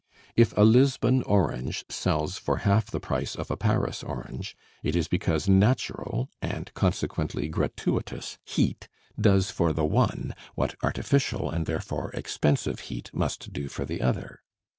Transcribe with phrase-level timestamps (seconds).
[0.35, 5.07] If a Lisbon orange sells for half the price of a Paris orange, it is
[5.07, 8.87] because natural and consequently gratuitous heat
[9.19, 14.39] does for the one what artificial and therefore expensive heat must do for the other.